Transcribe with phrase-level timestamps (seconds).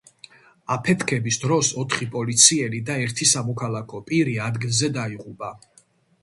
[0.75, 5.53] აფეთქების დროს ოთხი პოლიციელი და ერთი სამოქალაქო პირი ადგილზე დაიღუპა.